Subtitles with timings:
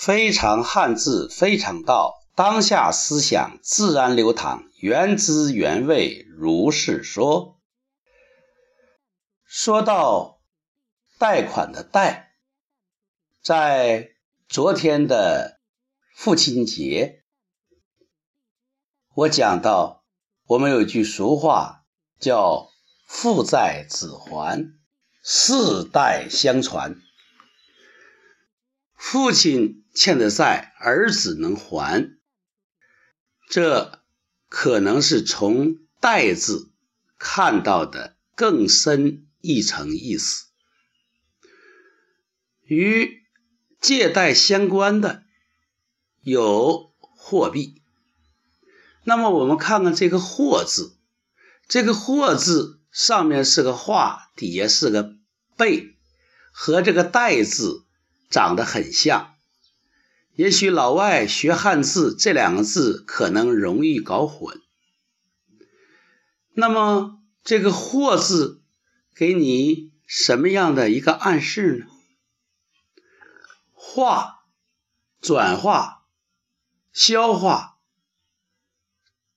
[0.00, 2.22] 非常汉字，非常道。
[2.34, 7.58] 当下思想自然流淌，原汁原味，如是说。
[9.44, 10.40] 说到
[11.18, 12.32] 贷款的贷，
[13.42, 14.12] 在
[14.48, 15.60] 昨天的
[16.16, 17.22] 父亲节，
[19.12, 20.02] 我讲到
[20.46, 21.84] 我们有句俗话
[22.18, 22.70] 叫
[23.06, 24.72] “父债子还，
[25.22, 26.96] 世代相传”。
[29.02, 32.18] 父亲欠的债，儿子能还，
[33.48, 33.98] 这
[34.46, 36.70] 可能是从“贷”字
[37.18, 40.44] 看到的更深一层意思。
[42.62, 43.22] 与
[43.80, 45.24] 借贷相关的
[46.20, 47.82] 有货币，
[49.02, 50.94] 那么我们看看这个“货”字，
[51.66, 55.16] 这个“货”字上面是个“画”，底下是个
[55.56, 55.96] “贝”，
[56.52, 57.86] 和这个“贷”字。
[58.30, 59.34] 长得很像，
[60.34, 64.62] 也许老外学汉字这两个字可能容易搞混。
[66.52, 68.62] 那么这个“货”字
[69.14, 71.86] 给你什么样的一个暗示呢？
[73.72, 74.44] 化、
[75.20, 76.06] 转化、
[76.92, 77.78] 消化，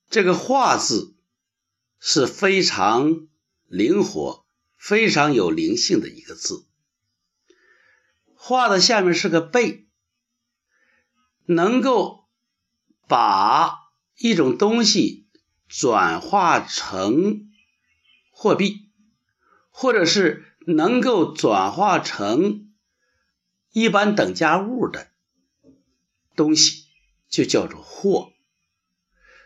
[0.08, 1.16] 这个“化”字
[1.98, 3.26] 是非常
[3.66, 6.66] 灵活、非常有灵性的一个字。
[8.46, 9.86] 画的下面是个贝，
[11.46, 12.26] 能够
[13.08, 13.74] 把
[14.18, 15.26] 一种东西
[15.66, 17.50] 转化成
[18.30, 18.90] 货币，
[19.70, 22.70] 或者是能够转化成
[23.72, 25.08] 一般等价物的
[26.36, 26.84] 东西，
[27.30, 28.30] 就叫做货。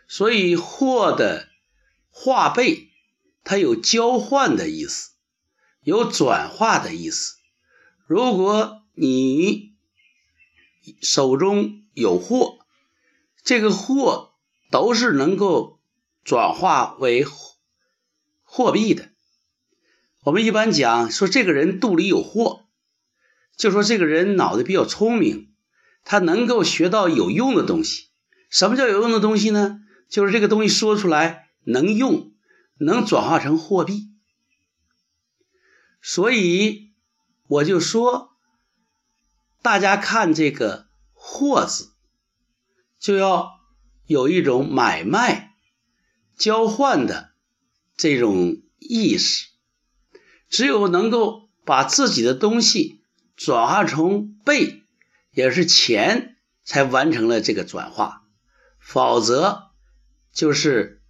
[0.09, 1.47] 所以货的
[2.09, 2.89] 化贝，
[3.45, 5.11] 它有交换的意思，
[5.83, 7.37] 有转化的意思。
[8.05, 9.77] 如果你
[11.01, 12.59] 手中有货，
[13.45, 14.33] 这个货
[14.69, 15.79] 都是能够
[16.25, 17.25] 转化为
[18.43, 19.07] 货币的。
[20.23, 22.65] 我们一般讲说，这个人肚里有货，
[23.55, 25.53] 就说这个人脑子比较聪明，
[26.03, 28.09] 他能够学到有用的东西。
[28.49, 29.79] 什么叫有用的东西呢？
[30.09, 32.33] 就是这个东西说出来能用，
[32.77, 34.09] 能转化成货币。
[36.01, 36.91] 所以
[37.47, 38.27] 我就说。
[39.61, 41.91] 大家看这个“货”字，
[42.99, 43.59] 就要
[44.05, 45.53] 有一种买卖、
[46.37, 47.31] 交换的
[47.97, 49.47] 这种意识。
[50.49, 53.03] 只有能够把自己的东西
[53.35, 54.83] 转化成贝，
[55.31, 58.23] 也是钱，才完成了这个转化。
[58.79, 59.71] 否则，
[60.33, 61.03] 就是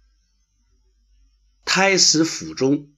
[1.64, 2.88] 胎死腹中。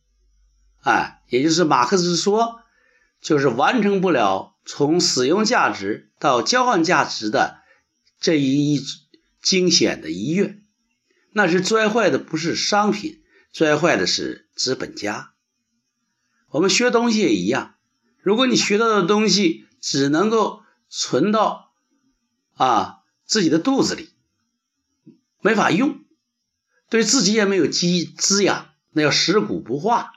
[0.80, 2.61] 哎，也就是马克思说，
[3.22, 4.50] 就是完成不了。
[4.64, 7.62] 从使用价值到交换价值的
[8.20, 8.80] 这一
[9.42, 10.60] 惊险的一跃，
[11.32, 15.32] 那是摔坏的不是商品，摔坏的是资本家。
[16.48, 17.74] 我们学东西也一样，
[18.20, 21.72] 如果你学到的东西只能够存到
[22.54, 24.10] 啊自己的肚子里，
[25.40, 26.04] 没法用，
[26.88, 30.12] 对自己也没有积滋养，那叫食古不化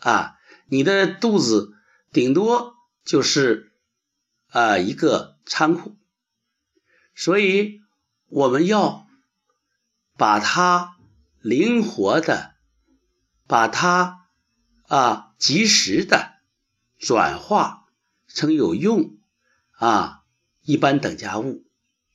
[0.00, 0.34] 啊！
[0.66, 1.76] 你的肚子
[2.12, 2.74] 顶多
[3.04, 3.66] 就是。
[4.50, 5.94] 啊，一个仓库，
[7.14, 7.82] 所以
[8.28, 9.06] 我们要
[10.16, 10.96] 把它
[11.42, 12.54] 灵活的，
[13.46, 14.26] 把它
[14.86, 16.36] 啊及时的
[16.98, 17.88] 转化
[18.26, 19.18] 成有用
[19.72, 20.22] 啊
[20.62, 21.66] 一般等价物，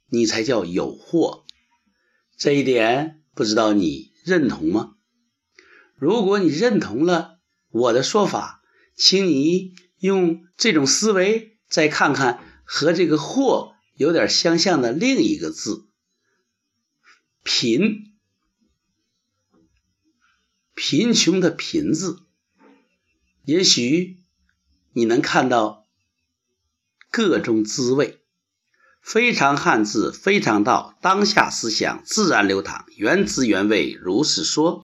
[0.08, 1.46] 你才叫有货。
[2.36, 4.96] 这一点不知道你认同吗？
[5.94, 7.38] 如果你认同了
[7.70, 8.62] 我的说法，
[8.96, 11.52] 请你用这种思维。
[11.70, 15.88] 再看看和这个“货”有点相像的另一个字
[17.42, 18.14] “贫”，
[20.76, 22.20] 贫穷的“贫”字，
[23.44, 24.20] 也许
[24.92, 25.88] 你能看到
[27.10, 28.20] 各种滋味。
[29.02, 34.81] 非常汉字，非常道，当下思想自然流淌，原汁原味，如是说。